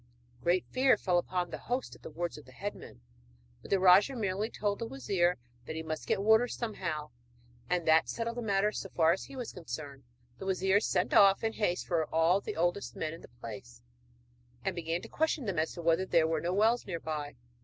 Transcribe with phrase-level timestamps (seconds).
[0.41, 3.01] Great fear fell upon the host at the words of the headmen,
[3.61, 7.11] but the rajah merely told the wazir that he must get water somehow,
[7.69, 10.03] and that settled the matter so far as he was concerned.
[10.39, 13.83] The wazir sent off in haste for all the oldest men in the place,
[14.65, 17.35] and began to question them as to whether there were no wells near by.